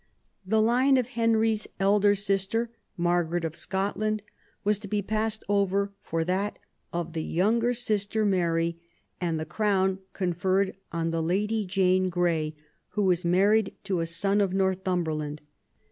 [0.43, 4.23] The line of Henry's elder sister, Margaret of Scotland,
[4.63, 6.57] was to be passed over for that
[6.91, 8.79] of the younger sister Mary,
[9.21, 12.55] and the crown conferred on the Lady Jane Grey,
[12.87, 15.39] who was married to a son of Northumberland.